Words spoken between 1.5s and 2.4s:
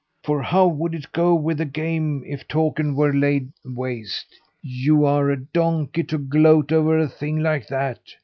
the game